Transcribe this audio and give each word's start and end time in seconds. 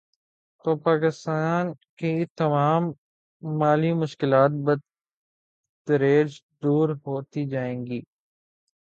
تو 0.65 0.69
پاکستان 0.77 1.63
کی 1.97 2.13
تمام 2.37 2.83
مالی 3.41 3.91
مشکلات 3.93 4.51
بتدریج 5.87 6.29
دور 6.63 6.87
ہوتی 7.07 7.41
جائیں 7.49 7.79
گی۔ 7.85 8.01